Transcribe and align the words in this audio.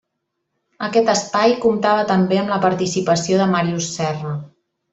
Aquest 0.87 1.11
espai 1.13 1.53
comptava 1.65 2.07
també 2.13 2.39
amb 2.45 2.55
la 2.55 2.59
participació 2.65 3.39
de 3.45 3.49
Màrius 3.55 3.91
Serra. 4.01 4.35